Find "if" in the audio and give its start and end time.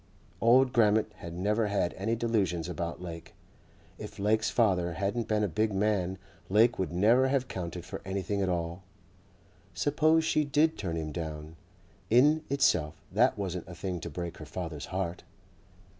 3.99-4.17